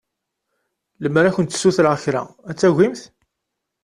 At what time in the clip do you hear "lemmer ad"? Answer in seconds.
1.03-1.33